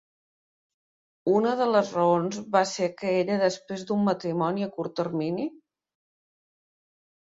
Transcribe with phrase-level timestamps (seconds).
[1.39, 5.47] Una de les raons va ser que ella després d'un matrimoni a curt termini.